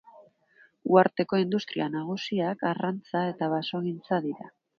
Uharteko 0.95 1.39
industria 1.41 1.89
nagusiak 1.97 2.65
arrantza 2.71 3.23
eta 3.35 3.53
basogintza 3.55 4.21
dira. 4.27 4.51